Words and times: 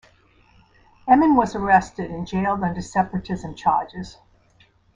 Emin 1.07 1.35
was 1.35 1.55
arrested 1.55 2.09
and 2.09 2.25
jailed 2.25 2.63
under 2.63 2.81
separatism 2.81 3.53
charges. 3.53 4.17